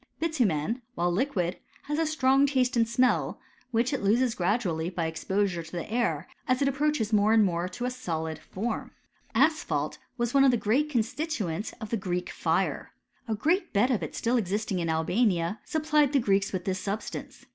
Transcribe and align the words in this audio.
Bitumen, 0.19 0.81
while 0.95 1.11
liquid, 1.11 1.59
has 1.83 1.99
a 1.99 2.07
strong 2.07 2.47
taste 2.47 2.75
and 2.75 2.89
smell, 2.89 3.39
which 3.69 3.93
it 3.93 4.01
loses 4.01 4.33
gradually 4.33 4.89
by 4.89 5.05
exposure 5.05 5.61
to 5.61 5.71
the 5.73 5.91
air, 5.93 6.27
as 6.47 6.59
it 6.59 6.67
approaches 6.67 7.13
more 7.13 7.33
and 7.33 7.45
more 7.45 7.69
to 7.69 7.85
a 7.85 7.91
solid 7.91 8.39
form. 8.39 8.93
Asphalt 9.35 9.99
was 10.17 10.33
one 10.33 10.43
of 10.43 10.49
the 10.49 10.57
great 10.57 10.89
constituents 10.89 11.71
of 11.79 11.91
the 11.91 11.97
Greek 11.97 12.31
fire. 12.31 12.93
A 13.27 13.35
great 13.35 13.73
bed 13.73 13.91
of 13.91 14.01
it 14.01 14.15
still 14.15 14.37
existing 14.37 14.79
in 14.79 14.89
Albania, 14.89 15.59
supplied 15.65 16.13
the 16.13 16.19
Greeks 16.19 16.51
with 16.51 16.65
this 16.65 16.79
substance. 16.79 17.45